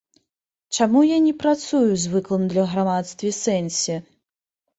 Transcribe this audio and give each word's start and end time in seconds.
Чаму 0.77 1.03
я 1.07 1.17
не 1.25 1.33
працую 1.43 1.81
ў 1.89 1.95
звыклым 2.07 2.47
для 2.55 2.65
грамадства 2.73 3.29
сэнсе? 3.43 4.01